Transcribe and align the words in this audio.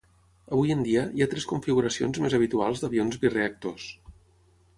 Avui 0.55 0.71
en 0.75 0.79
dia, 0.87 1.03
hi 1.19 1.23
ha 1.25 1.27
tres 1.33 1.45
configuracions 1.51 2.21
més 2.25 2.37
habituals 2.39 2.83
d'avions 2.85 3.21
bireactors. 3.27 3.87